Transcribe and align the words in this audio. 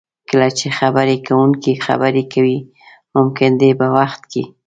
کله 0.29 0.47
چې 0.57 0.67
خبرې 0.79 1.17
کوونکی 1.27 1.73
خبرې 1.85 2.23
کوي 2.33 2.57
ممکن 3.15 3.49
دې 3.61 3.71
وخت 3.97 4.21
کې 4.31 4.43